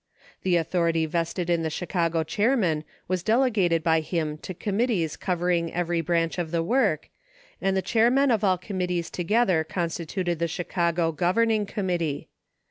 The 0.41 0.55
authority 0.55 1.05
vested 1.05 1.47
in 1.47 1.61
the 1.61 1.69
Chicago 1.69 2.23
Chairman 2.23 2.85
was 3.07 3.21
delegated 3.21 3.83
by 3.83 3.99
him 3.99 4.39
to 4.39 4.55
com 4.55 4.79
mittees 4.79 5.15
covering 5.19 5.71
every 5.71 6.01
branch 6.01 6.39
of 6.39 6.49
the 6.49 6.63
work, 6.63 7.09
and 7.61 7.77
the 7.77 7.83
chair 7.83 8.09
men 8.09 8.31
of 8.31 8.43
all 8.43 8.57
committees 8.57 9.11
together 9.11 9.63
constituted 9.63 10.39
the 10.39 10.47
Chicago 10.47 11.11
Governing 11.11 11.67
Committee. 11.67 12.29